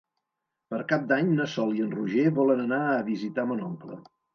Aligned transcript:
Per 0.73 0.79
Cap 0.93 1.05
d'Any 1.11 1.29
na 1.35 1.47
Sol 1.57 1.77
i 1.77 1.85
en 1.85 1.95
Roger 2.01 2.27
volen 2.43 2.67
anar 2.67 2.85
a 2.99 3.09
visitar 3.15 3.51
mon 3.53 3.67
oncle. 3.73 4.05